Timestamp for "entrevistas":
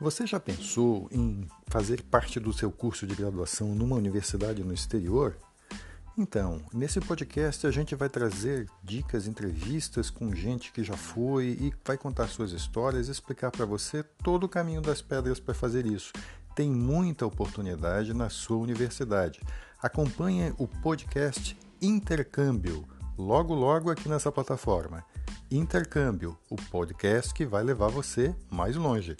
9.26-10.08